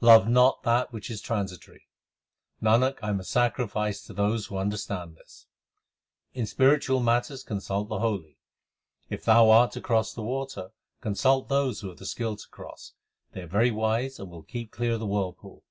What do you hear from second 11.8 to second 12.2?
who have the